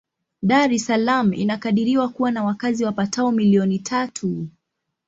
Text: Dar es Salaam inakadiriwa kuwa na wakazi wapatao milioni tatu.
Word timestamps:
Dar 0.43 0.73
es 0.77 0.85
Salaam 0.85 1.33
inakadiriwa 1.33 2.09
kuwa 2.09 2.31
na 2.31 2.43
wakazi 2.43 2.85
wapatao 2.85 3.31
milioni 3.31 3.79
tatu. 3.79 4.47